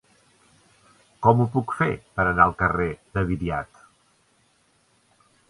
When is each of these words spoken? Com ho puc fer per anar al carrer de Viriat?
Com 1.25 1.43
ho 1.43 1.47
puc 1.57 1.73
fer 1.81 1.89
per 2.15 2.25
anar 2.31 2.47
al 2.47 2.57
carrer 2.63 2.89
de 3.19 3.25
Viriat? 3.29 3.85